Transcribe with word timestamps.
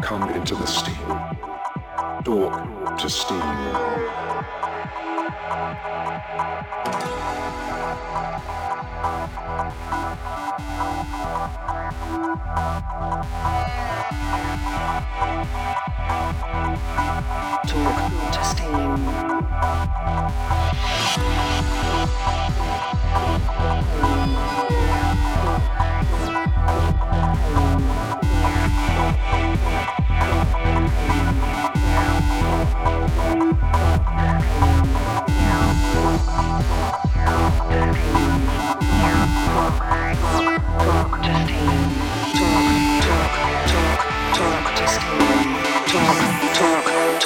come 0.00 0.30
into 0.30 0.54
the 0.54 0.66
steam. 0.66 0.94
Talk 2.24 2.98
to 2.98 3.10
steam. 3.10 3.40
Talk 17.66 18.32
to 18.32 18.44
steam. 18.44 19.10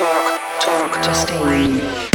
Talk, 0.04 0.60
talk, 0.60 1.02
to 1.02 1.14
steam. 1.14 2.13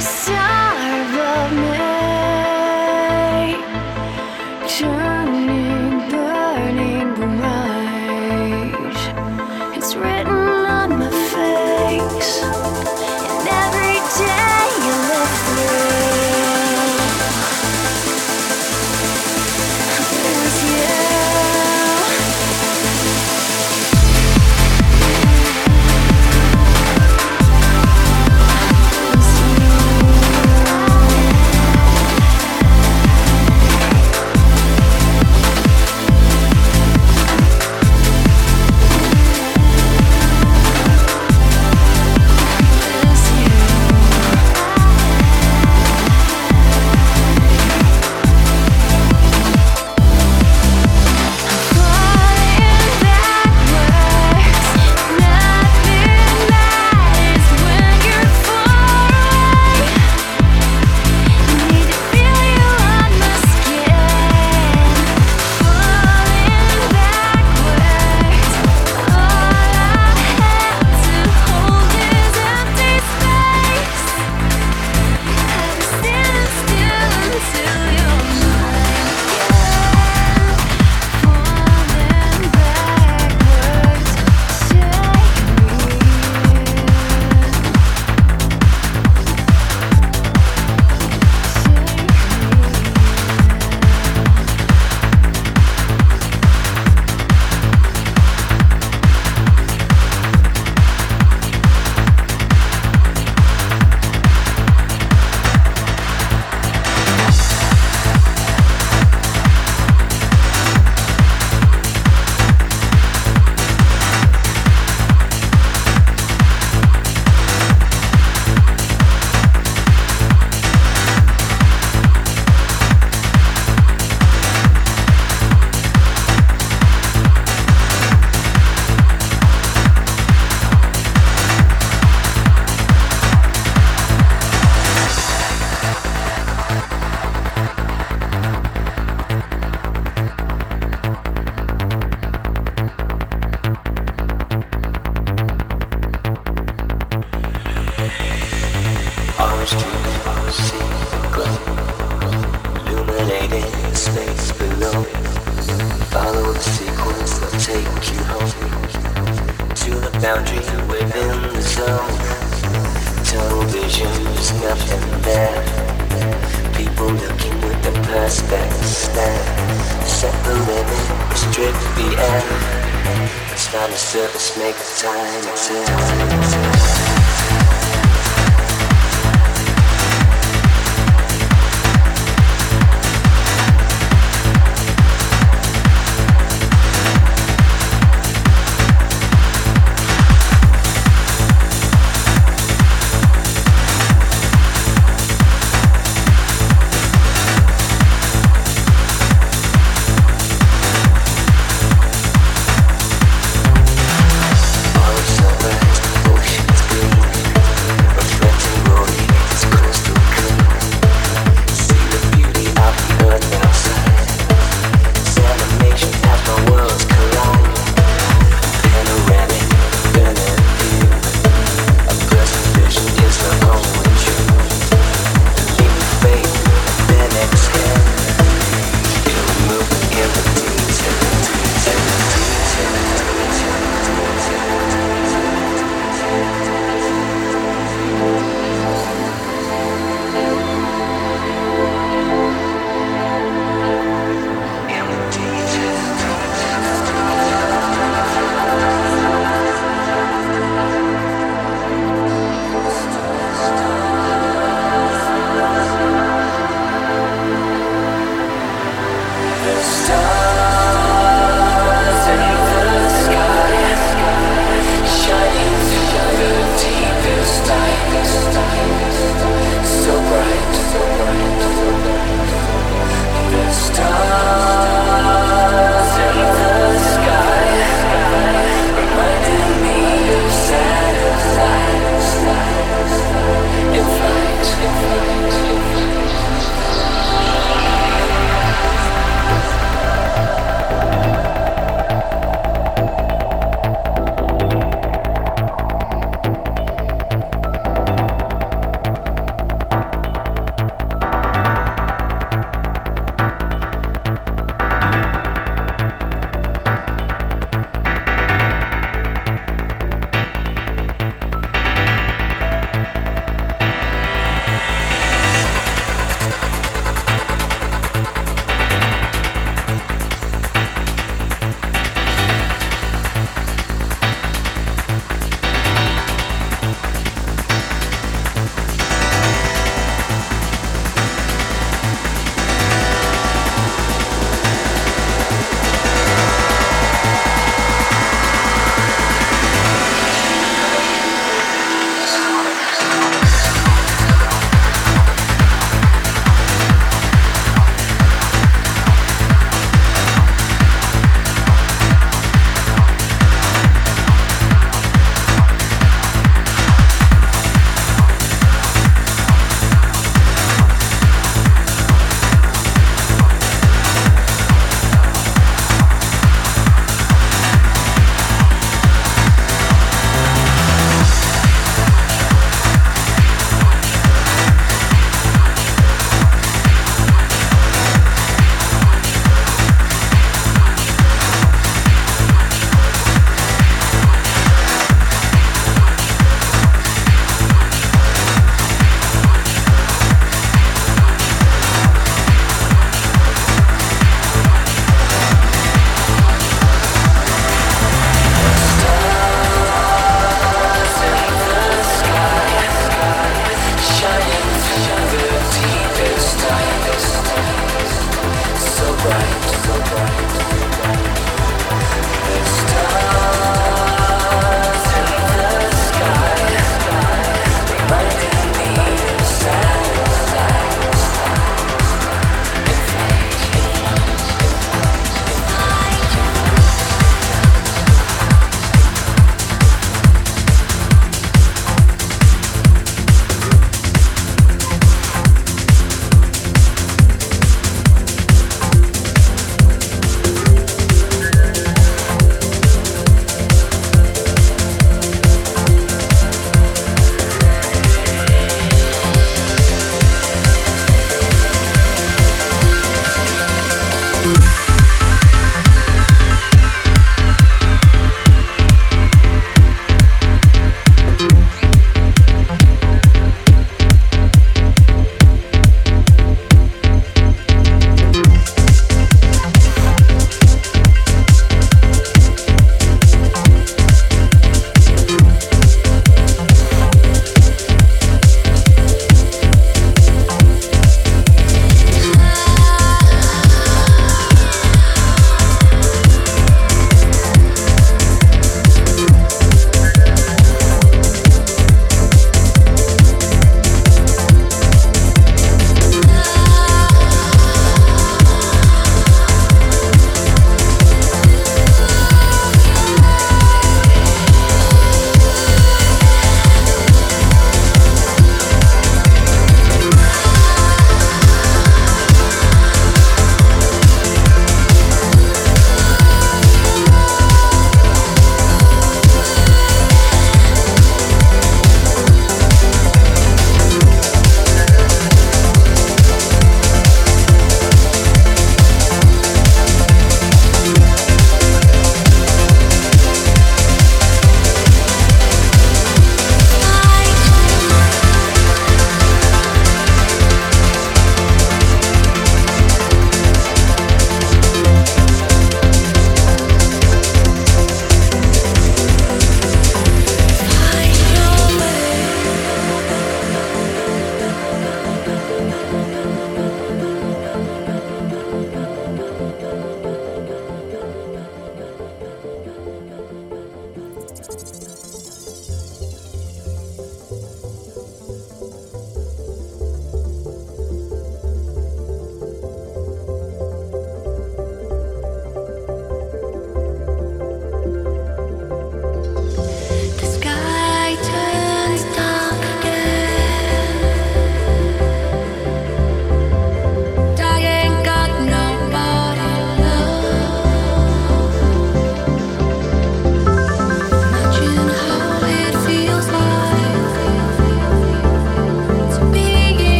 想。 0.00 0.77